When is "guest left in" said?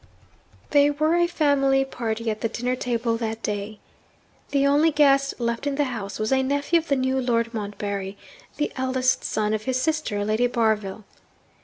4.89-5.75